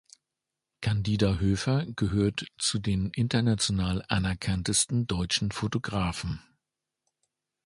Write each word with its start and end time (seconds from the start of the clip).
Candida 0.81 1.35
Höfer 1.37 1.85
gehört 1.95 2.47
zu 2.57 2.79
den 2.79 3.11
international 3.13 4.03
anerkanntesten 4.07 5.05
deutschen 5.05 5.51
Fotografen. 5.51 6.41